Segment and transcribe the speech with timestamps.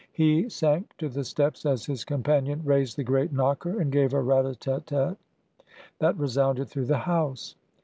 [0.13, 4.19] He sank to the steps as his companion raised the great knocker and gave a
[4.23, 5.15] rat a tat tat
[5.99, 7.53] that resounded through the house.